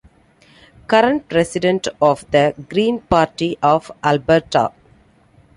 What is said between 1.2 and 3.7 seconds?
president of the Green Party